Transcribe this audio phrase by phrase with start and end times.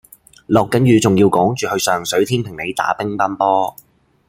[0.47, 3.75] 落緊雨仲要趕住去上水天平里打乒乓波